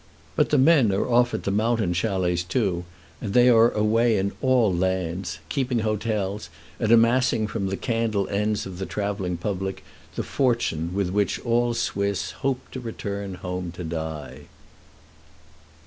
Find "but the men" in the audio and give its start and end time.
0.35-0.91